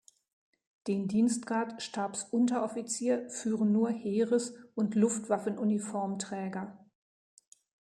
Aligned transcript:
Den 0.87 1.07
Dienstgrad 1.07 1.79
Stabsunteroffizier 1.83 3.29
führen 3.29 3.71
nur 3.71 3.91
Heeres- 3.91 4.55
und 4.73 4.95
Luftwaffenuniformträger. 4.95 6.75